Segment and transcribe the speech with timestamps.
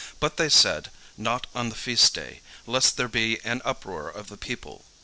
[0.19, 4.35] But they said, "Not on the feast day, lest there be an uproar of the
[4.37, 4.83] people."